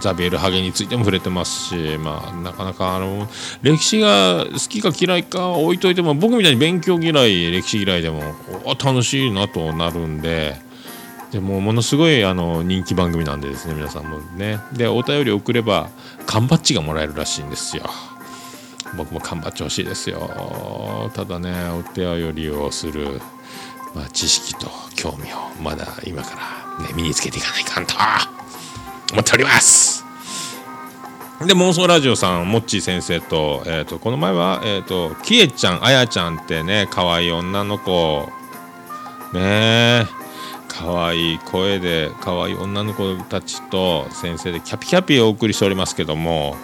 [0.00, 3.28] ザビエルハゲについても触れてますしまあなかなかあの
[3.62, 8.22] 歴史が好きか嫌いか置いといても僕みたいに勉強嫌い歴史嫌いでも
[8.82, 10.66] 楽しいなとなるんで
[11.30, 14.58] でもものすごいあの人気番組なんでですね皆さんもね。
[14.72, 15.90] でお便り送れば
[16.24, 17.84] 缶バッジがもらえるらしいんですよ。
[18.96, 21.10] 僕も缶バッジ欲しいですよ。
[21.14, 23.20] ただねお便りをする、
[23.94, 26.30] まあ、知識と興味をまだ今か
[26.78, 28.35] ら、ね、身につけていかないかんと。
[29.12, 30.04] 思っております。
[31.40, 38.28] で妄想ラジオさんモッチー先生と,、えー、とこの前は、えー、とキエちゃんあやちゃんってね可愛い女の子。
[39.32, 39.40] ね
[40.04, 40.06] え。
[40.68, 46.54] 可愛い声で可愛い女の子たちと先生でキャピキャピお送りしておりますけども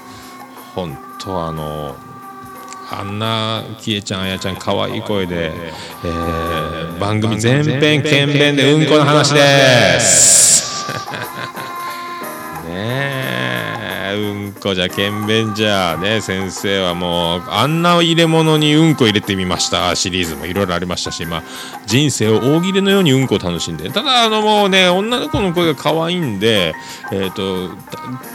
[0.75, 1.97] 本当あの
[2.91, 5.51] あんなキエちゃんあやちゃん可愛い声で、
[6.05, 10.87] えー番組全編剣弁でうんこの話です。
[12.73, 13.53] ね。
[14.15, 19.95] えうんこじゃ検便じゃね先生はもうあんな入れ物にうんこ入れてみました。
[19.97, 21.43] シリーズもいろいろありましたしまあ
[21.87, 23.91] 人生を大喜利のようにうんこを楽しんで。
[23.91, 26.75] ただあのもうね女の子の声が可愛いんで
[27.11, 27.69] えっ、と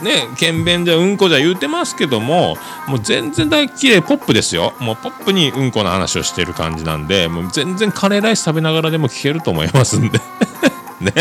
[0.03, 4.73] ね検便じゃうんこじゃ言うてますけどももう全然大綺麗ポップですよ。
[4.79, 10.19] もうポップにうんこの話をしてる感じなんでもう全然カレーライス食べながらでも聞けると思いますんで。
[10.99, 11.11] ね。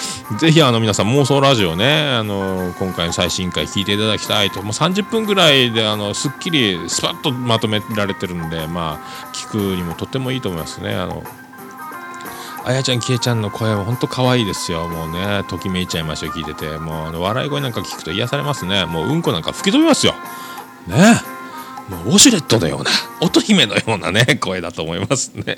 [0.38, 4.62] ぜひあの皆さん妄想ラジオねあの今回の最新回聞いていただきたいと。
[4.62, 10.94] もう30分ぐらいであのすっきりスパッとまとめられてるんでまあ聞くにもとってもいいと思いますね。
[10.94, 11.22] あの
[12.66, 14.88] あやちゃんきえちゃんの声は本当可愛いですよ。
[14.88, 16.78] もうねときめいちゃいましたよ聞いてて。
[16.78, 18.86] もうあの笑い声なんか聞くと癒されますね。
[18.86, 20.14] もううんこなんか吹き飛びますよ。
[20.86, 21.20] ね。
[21.88, 25.56] もうウォシュレットのような乙姫のようなね声だと思いますね。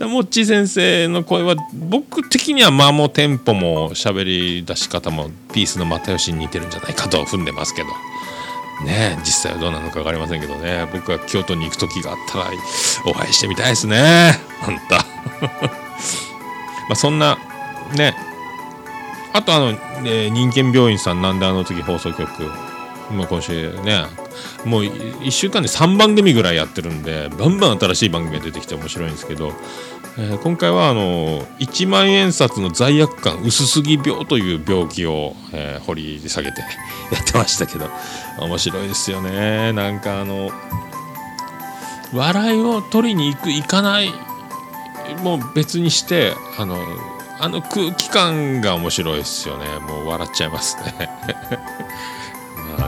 [0.00, 7.88] モッチー先生の声は僕的には間もテンポも喋り出し方もピースの又吉に似てるんじゃないかと踏んでますけど。
[8.84, 10.86] ね実際はどうなのか分かりませんけどね。
[10.92, 12.50] 僕は京都に行く時があったら
[13.06, 14.38] お会いしてみたいですね。
[14.62, 15.06] あんた。
[16.88, 17.38] まあそんな
[17.94, 18.14] ね。
[19.32, 22.26] あとあの、ね、人間病院さんなんであの時放送局
[23.10, 24.06] もう今週ね
[24.64, 29.52] もう1週間で3番組ぐらいやってるんでバンバン新しい番組が出てきて面白いんですけど、
[30.18, 36.60] えー今回はあの1万円札の罪悪感薄すぎ病という病気を、えー掘り下げて
[37.12, 37.88] やってましたけど
[38.40, 39.72] 面白いですよね。
[39.72, 40.50] なんかあの
[42.12, 44.12] 笑いを取りに行く行かない
[45.22, 46.78] もう別にしてあの
[47.38, 49.66] あの空気感が面白いですよね。
[49.80, 51.08] もう笑っちゃいますね。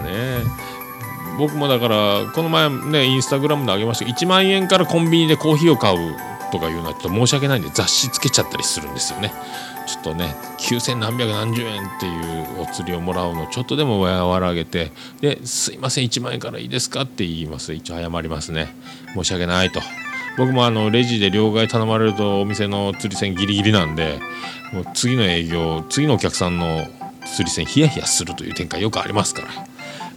[0.09, 0.43] ね。
[1.39, 6.17] 僕もだからこの前ねインスタグラムであげましたけど1万円からコンビニでコーヒーを買う
[6.51, 9.33] とかいうのはちょっと申し訳ないんで雑誌つけちゃったりするんですよね。
[9.87, 14.91] ちょっとね9000何百何十円っていうお釣りをもらうのちょっとでも和らげて
[15.21, 17.73] ですいません1万円からいいですかって言います。
[17.73, 18.75] 一応謝りますね。
[19.15, 19.81] 申し訳ないと。
[20.37, 24.21] 僕もあのレジで両替頼まれるとお店の釣り線ギリギリなんで
[24.73, 26.87] もう次の営業次のお客さんの
[27.25, 29.49] 釣り線ヒヤヒヤするという展開よくありますから、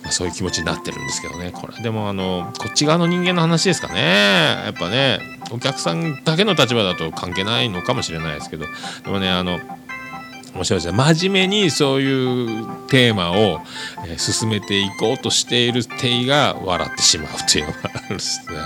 [0.03, 1.81] まあ、そういう気持ちになってるんですけどねこれ。
[1.81, 4.01] でもあのこっち側の人間の話ですかね。
[4.65, 5.19] やっぱね
[5.51, 8.65] お客さんだけの立場だと関係ないのかもしれないですけど。
[9.03, 9.59] でもねあの
[10.53, 10.97] 面白いですね。
[10.97, 13.61] 真面目にそういうテーマを、
[14.05, 18.57] えー進めていこうとしているテイが笑ってしまうというのがあるんですね。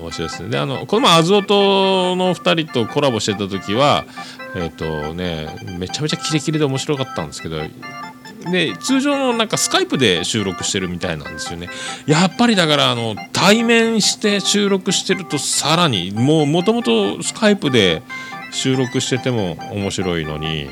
[0.00, 0.48] 面白いですね。
[0.48, 4.06] であのこの前アズオトの2人とコラボしてた時は
[4.54, 7.60] えっ、とねめちゃめちゃキレキレで面白かったんですけど
[8.50, 11.68] で通常のなんかスカイプで収録してるみたいなんですよね。
[12.06, 18.02] やっぱりだからあの対面して収録してるとさらにもうもともとスカイプで
[18.50, 20.68] 収録してても面白いのに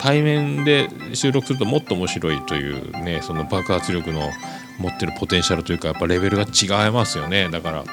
[0.00, 4.30] 対面で収録するともっと面白いというねその爆発力の
[4.78, 7.48] 持ってるポテンシャルというかやっぱレベルが違いますよね。
[7.50, 7.84] だから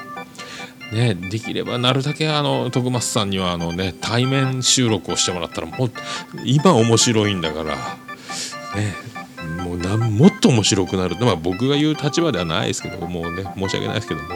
[0.92, 5.90] ねできればなるだけあの徳松さんにはあのね対面収録をしてもらったらもう
[6.44, 7.76] 今面白いんだから
[8.76, 8.94] ね
[9.64, 11.16] もうなもっと面白くなる。
[11.20, 14.28] まあ僕が言う立場ではないですけどもうね申し訳ないですけども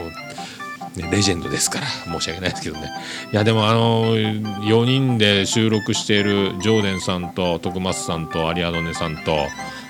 [0.95, 2.89] ね、レジェンドですから申し訳ないですけどね。
[3.31, 9.31] いやでもあの4人で収録している常連さんと徳松さんと有アドネさんと、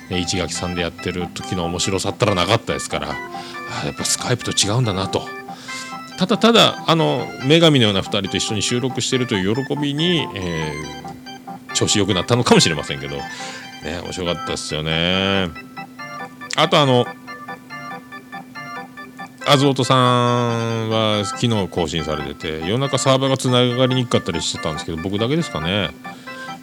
[0.10, 5.24] ね、市垣さんでやってる時の面白さったらなかったですからやっぱスカイプと違うんだなと。
[6.18, 11.04] ただただあの女神のような2人と一緒に収録しているという喜びに、えー
[11.74, 13.18] 調子良くなったのかもしれませんけど
[13.84, 15.50] ね面白かったですよね。
[16.56, 17.06] あとあの
[19.46, 25.90] アズオトさんは昨日更新されてて夜中サーバーがつながりにくかったりしてたんですけど僕だけですかね。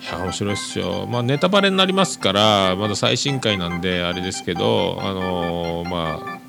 [0.01, 1.07] いや面白いっすよ。
[1.07, 6.41] まあネタバレになりますからまだ最新回なんであれですけどあのーまあ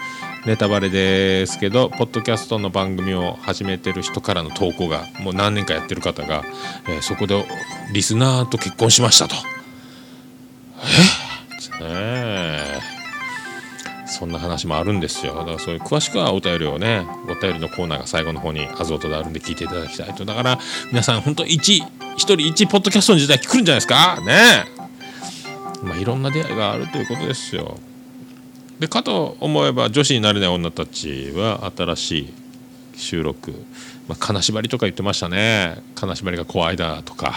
[0.48, 6.44] ネタバレですけどポッドキャストの番組を始めてる人からの投稿がもう何年かやってる方が、
[6.88, 7.46] えーそこで
[7.94, 9.36] リスナーと結婚しましたと。
[11.82, 12.80] え
[14.08, 15.36] そんな話もあるんですよ。
[15.36, 20.26] だからそういう詳しくはお便りをねお便りのコーナーが最後の方にアズオトであるんで聞いていただきたいと。
[20.26, 20.60] だから
[20.91, 21.84] 皆さん本当一
[22.17, 24.22] 一人一ポッドキャストの時代来るんじゃないですか？
[24.22, 24.65] ね
[25.82, 27.80] まあいろんな出会いがあるということですよ。
[28.80, 32.34] でかと思えば女子になれない女たちは新しい
[32.96, 33.52] 収録、
[34.08, 35.78] まあ、金縛りとか言ってましたね。
[35.96, 37.34] 金縛りが怖いだとか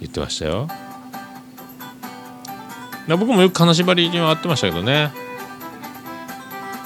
[0.00, 0.68] 言ってましたよ。
[3.08, 5.12] 僕もよく金縛りには会ってましたけどね。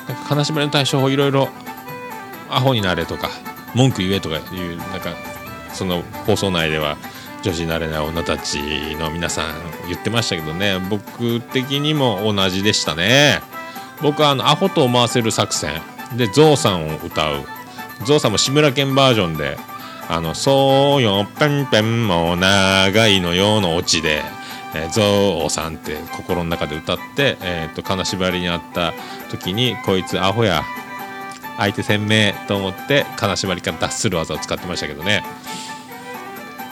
[0.08, 1.48] なんか金縛りの対処法いろいろ
[2.50, 3.30] アホになれとか
[3.74, 5.14] 文句言えとかいうなんか
[5.72, 6.96] その放送内では
[7.42, 8.58] 女子なれない女たち
[8.98, 9.54] の皆さん
[9.88, 10.78] 言ってましたけどね。
[10.90, 13.40] 僕的にも同じでしたね。
[14.02, 15.80] 僕はあのアホと思わせる作戦。
[16.16, 17.44] でゾウさんを歌う。
[18.04, 19.58] ゾウさんも志村けんバージョンで
[20.08, 24.22] 「あのそうよペンペンも長いのよ」のオチで
[24.82, 28.92] えーゾウさんって心の中で歌って、えー、と金縛りにあった
[29.30, 30.62] 時にこいつアホや
[31.56, 35.24] 相手鮮明と思って金縛りから脱する技を使ってましたけどね。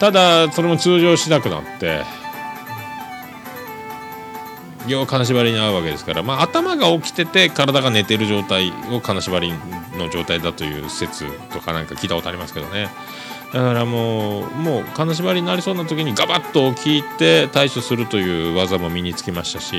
[0.01, 2.03] ただそれも通常しなくなって
[4.87, 9.53] 要は金縛りに合うわけですから、まあ、頭が起きてて体が寝てる状態を金縛り
[9.97, 12.89] の状態だという説とかなんか聞いたことありますけどね。
[13.55, 19.77] だからもうもう金縛りになりそうな時にガバッと起きて対処するという技も身につきましたし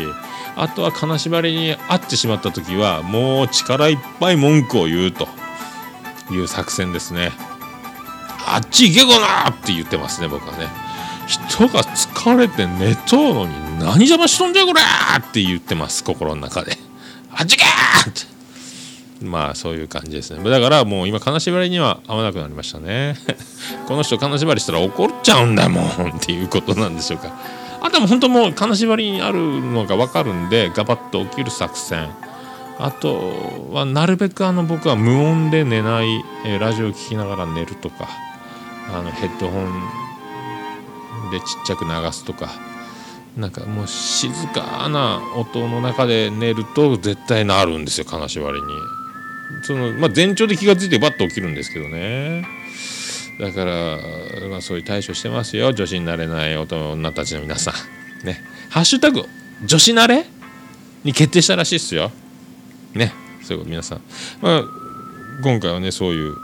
[0.56, 5.28] あとは金縛りに遭ってしまった時はもう力いっぱい文句を言うと
[6.32, 7.34] いう作戦ですね
[8.48, 10.68] あっち行けこなって言ってますね僕はね
[11.28, 14.80] 人が疲れて寝とうのに何邪魔しとんじゃこれ
[15.20, 16.78] って言ってます心の中で
[17.30, 18.35] あっち行けって
[19.22, 20.50] まあそういう感じですね。
[20.50, 23.16] だからもう今金縛りには合わなくなりましたね。
[23.88, 27.32] この人金縛りしたら怒っちゃうんだもんっていうことなんでしょうか。
[27.82, 32.10] あとはも本当もう金縛りにあるのが分かるんでガバッと起きる作戦。
[32.78, 36.08] あとはなるべくあの僕は無音で寝ない、
[36.46, 38.10] えーラジオを聞きながら寝るとか
[38.94, 42.50] あのヘッドホンでちっちゃく流すとか。
[43.38, 48.95] なんかもう静かな音の中で寝ると絶対なるんですよ金縛りに。
[49.64, 52.46] その、まあ、前兆で気が付いてバッと起きるんですけどね。
[53.40, 53.98] だから、
[54.50, 55.74] まあ、そういう対処してますよ。
[55.74, 57.74] 女子になれない大人女たちの皆さ
[58.24, 58.26] ん。
[58.26, 58.42] ね。
[58.70, 59.24] ハッシュタグ
[59.66, 60.26] 女子なれ
[61.04, 62.12] に決定したらしいっすよ。
[62.94, 63.14] ね。
[63.44, 64.02] そういうこと皆さん、
[64.42, 64.64] まあ、
[65.44, 66.36] 今回はねそういう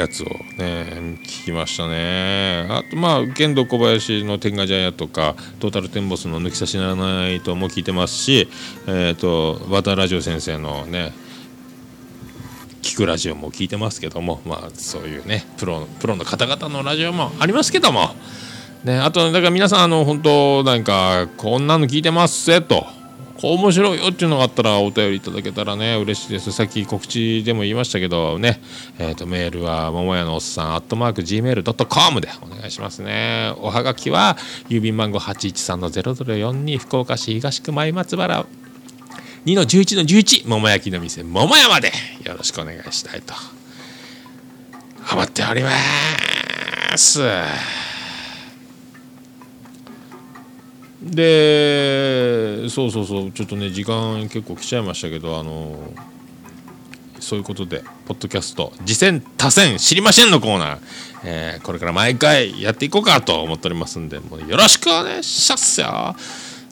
[0.00, 0.26] やつを
[0.58, 2.66] ね聞きましたね。
[2.68, 8.48] あとまあ剣道小林の天下茶屋とかトータルテンボスの抜き差しならないとも聞いてますし
[8.86, 11.12] えっ、と和田ラジオ先生のね
[12.82, 18.10] 聞くラジオも聞いてますけどもまあそういうねプロプロの方々のラジオもありますけども。
[18.84, 23.03] ねあとだから皆さんあの本当なんかこんなの聞いてますぜと。
[23.52, 26.52] 面白いよっていうのがあったらお便りいただけたらね嬉しいです。
[26.52, 28.60] さっき告知でも言いましたけどね。
[28.98, 33.52] えー、とメールは桃屋のおっさんアットマーク Gmail.com でお願いしますね。
[33.58, 34.36] おはがきは
[34.68, 38.46] 郵便番号813-0042福岡市東区前松原。
[39.46, 41.22] 2の11の11桃焼きの店。
[41.22, 41.92] 桃屋まで。
[42.24, 43.34] よろしくお願いしたいと。
[45.12, 45.70] 思っておりま
[46.96, 47.20] す。
[51.04, 55.92] でそうそうそうちょっとね時間結構来ちゃいましたけどあの
[57.20, 60.78] そういうことでポッドキャスト「次戦多戦知りません」のコーナー、
[61.24, 66.14] えーこれから毎回やっていこうかと思っておりますんでもうよろしくお願いしますよ。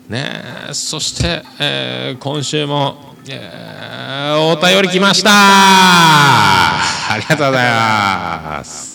[0.09, 5.31] ねえそして、えー今週も、えーお便り来ました。
[5.33, 8.92] ありがとうございます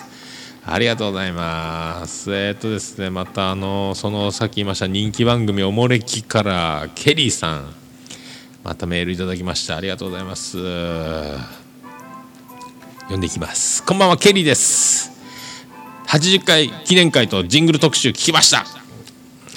[0.70, 2.30] ありがとうございます。
[2.36, 7.74] えーっとですねまたあのそのさっき言いました人気番組「おもれき」からケリーさん
[8.66, 9.78] またメールいただきました。
[9.78, 10.58] ありがとうございます。
[13.04, 13.82] 読んでいきます。
[13.86, 15.10] こんばんはケリーです。
[16.08, 18.66] 80回記念会とジングル特集聞きました。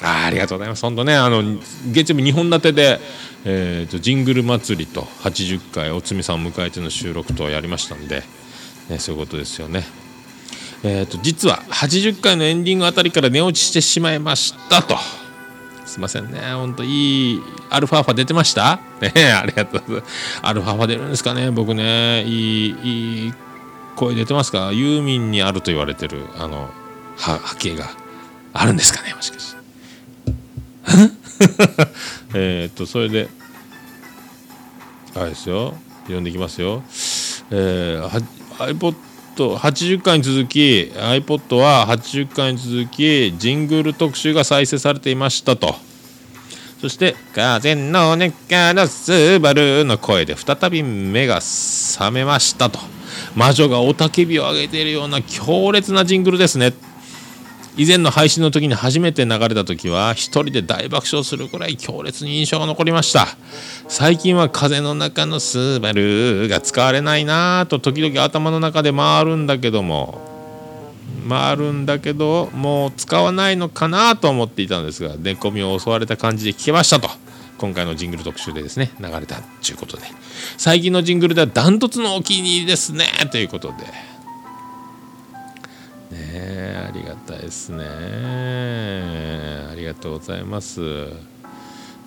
[0.02, 0.82] あありがとうございます。
[0.82, 1.42] 本当ね、あの
[1.90, 3.00] 月曜日2本立てで、
[3.44, 8.22] えーとジングル祭りと80回おつみさんを迎えての収録とやりましたんで、
[8.88, 9.99] ね、そういうことですよね。
[10.82, 14.96] えー、と実は80回のエンディングあたりから寝落ちしてしまいましたと。
[15.84, 18.78] すいませんね、本当いいアルファファ出てました？
[19.00, 20.40] ねありがとうございます。
[20.42, 22.76] アルファファ出るんですかね、僕ね、いい、
[23.24, 23.34] いい
[23.96, 24.72] 声出てますか？
[24.72, 26.70] ユーミンにあると言われてる、あの、
[27.16, 27.90] は波形が
[28.52, 29.60] あるんですかね、もしかして。
[32.34, 33.28] えっとそれで
[35.16, 35.74] あれですよ。
[36.04, 36.82] 読んでいきますよ、
[37.50, 38.24] えー、
[39.40, 45.76] と80回に続き iPod は80回に続きジングル特集が再生されていましたと。
[46.78, 52.78] そして「風の根からスバルの声で再び目が覚めましたと。
[53.34, 56.74] 魔女が雄たけびを上げているような強烈なジングルですね。
[57.76, 63.28] 以前の配信の時に初めて流れた時は一人で大爆笑するくらい強烈に印象が残りました。
[63.88, 70.20] 最近は風の中のスバルが使われないなぁと時々頭の中で回るんだけども
[71.28, 77.08] 回るんだけどもう使わないのかなと思っていたんですが寝込みを襲われた感じで聞けましたと
[77.58, 80.04] 今回のジングル特集でですね流れたということで。
[80.56, 83.74] 最近のジングルではダントツのお気に入りですねということで。
[86.20, 86.84] ね。
[86.88, 87.84] ありがたいですね。
[89.70, 91.39] ありがとうございます。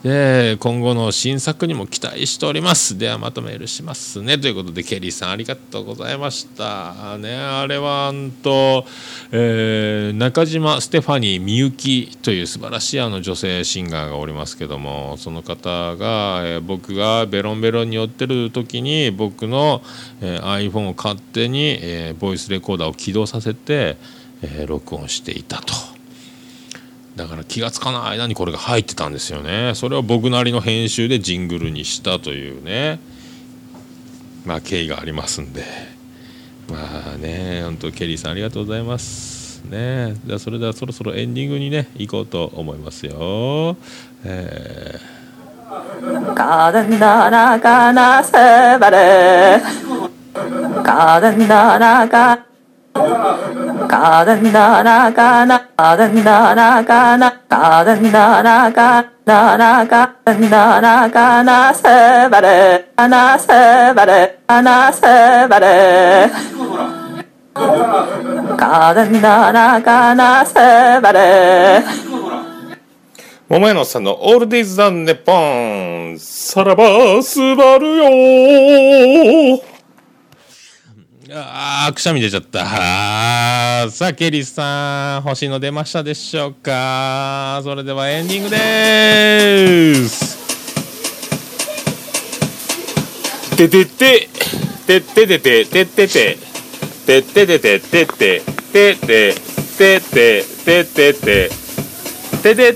[0.03, 2.97] で今後の新作にも期待しております。
[2.97, 4.37] ではまとメールしますね。
[4.37, 7.17] ということでケリーさんありがとうございました。
[7.17, 8.85] ねあれはんと、
[9.31, 19.81] えー中島ステファニーみゆきという素晴らしいあの女性シンガーがおりますけどもその方が、えー僕がベロンベロンに寄ってる時に僕の、
[20.21, 23.97] え iPhone を勝手に、えボイスレコーダーを起動させて、
[24.41, 25.92] え録音していたと。
[27.16, 33.00] だから気がつかない間にこれが入ってたんですよねそれを僕なりの編集でジングルにしたというね
[34.44, 35.64] まあ経緯がありますんで
[36.70, 43.76] まあね本当ケリーさんありがとうございますねじゃあそれではそろそろエンディングにね行こうと思いますよ
[44.24, 45.18] えー
[46.34, 49.60] 가든 나나가나 세바레
[50.82, 52.44] 가든 나나가
[52.93, 61.83] カダンダラカナ、カダンダラカナ、カダンダラカナ、ラカダンダラカナ、セ
[62.29, 63.47] バレ、アナセ
[63.95, 65.01] バレ、アナセ
[65.47, 66.29] バレ。
[68.57, 70.53] カダンダラカナ、セ
[71.01, 71.83] バレ。
[73.49, 76.17] 桃屋のさんのオールディーズ・ザ・ネポン。
[76.19, 77.97] さらば、すばる
[79.57, 79.72] よ
[81.31, 82.65] ああ、くしゃみ出ちゃった。
[83.89, 87.61] さあ、ケリーさん、星の出ましたでしょうか。
[87.63, 90.37] それではエンディングです。
[93.55, 94.27] ててて、
[94.85, 96.37] てててて、ててて、
[97.05, 98.41] てててて、ててて、
[98.73, 99.33] ててて、
[99.77, 101.62] てててて、ててて。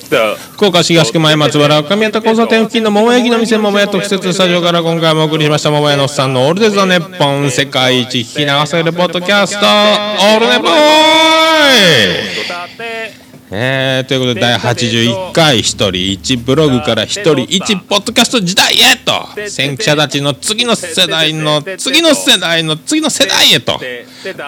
[0.10, 10.74] と福岡市東区前松原上宮田交差点付近の桃焼きの店桃屋特設スタジオから今回もお送りしました桃屋のおっさんのオールデザネッポン世界一聞き流せるポッドキャストオールネポー
[13.14, 13.17] イ
[13.50, 23.80] えー、ということで第81回一人1ブログから一人1ポッドキャスト時代へと先駆者たちの次の世代の次の世代の次の世代へと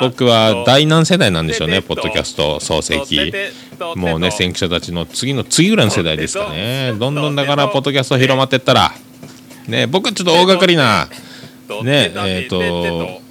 [0.01, 3.33] 僕は第何世代なんでしょうねポッドキャスト創世記
[3.95, 8.91] もうね先駆者たちの次の次ぐらいの世代ですかねどんどんだからポッドキャスト広まってったら
[9.67, 11.07] ね僕はちょっと大掛かりな
[11.83, 13.28] ねえーと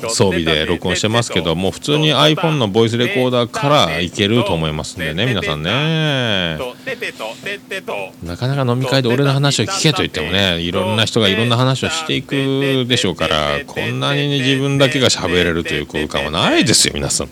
[0.00, 6.58] 装備で録音してますけども普通に iPhone のボイスレコーダーからいけると思いますんでね皆さんね
[8.22, 17.28] なかなか飲み会で俺の話を聞けと言ってもねいろんな人がいろんな話をしていくでしょうからこんなに自分だけが喋れるという空間はないですよ皆さん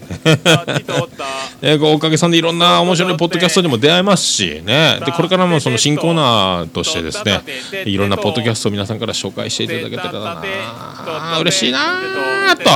[1.62, 7.40] えおかげさんでいろんな面白いポッドキャストにも出会えますしねでこれからもその新コーナーとしてですね
[7.84, 12.70] いろんなポッドキャストを皆さんから紹介していただけたらな嬉しいなと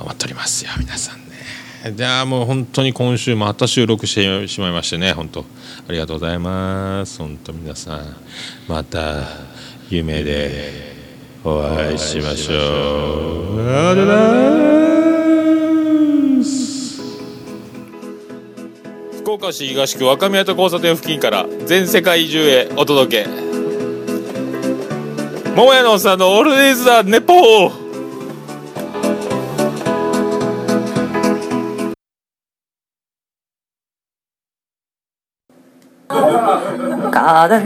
[0.00, 1.94] 思っておりますよ皆さんね。
[1.94, 5.44] じゃあもう本当に今週また収録してしまいましてね本当。
[5.88, 7.18] ありがとうございます。
[7.18, 8.16] 本当皆さん
[8.68, 9.24] また
[9.88, 10.72] 夢で
[11.44, 13.60] お会いしましょう。
[13.68, 14.24] ありがとうござい
[16.38, 16.66] ます。
[19.20, 23.55] 福岡市東区若宮と交差点付近から全世界中へお届け。
[25.56, 27.86] 桃屋のさんのオールディーズ・ネポー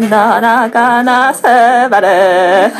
[0.08, 1.42] ならかなせ
[1.88, 2.70] ばれ